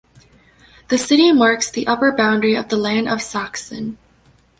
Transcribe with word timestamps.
The 0.87 0.97
city 0.97 1.31
marks 1.31 1.69
the 1.69 1.85
upper 1.85 2.11
boundary 2.11 2.55
of 2.55 2.69
the 2.69 2.75
Land 2.75 3.07
of 3.07 3.19
"Sachsen". 3.21 3.97